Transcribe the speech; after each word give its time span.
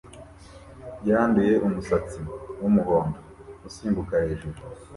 yanduye 1.09 1.53
umusatsi 1.67 2.19
wumuhondo 2.61 3.17
usimbuka 3.67 4.13
hejuru 4.23 4.59